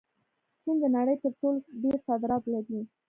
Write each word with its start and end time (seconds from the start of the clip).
چین 0.61 0.75
د 0.83 0.85
نړۍ 0.97 1.15
تر 1.23 1.31
ټولو 1.39 1.59
ډېر 1.81 1.97
صادرات 2.07 2.43
لري. 2.53 2.79